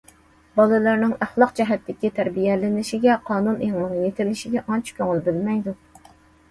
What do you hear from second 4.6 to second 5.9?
ئانچە كۆڭۈل بۆلمەيدۇ.